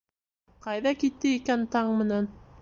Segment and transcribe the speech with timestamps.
[0.65, 2.33] Ҡайҙа китте икән таң менән?